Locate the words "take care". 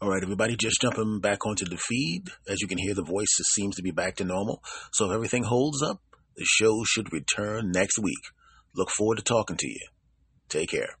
10.48-10.98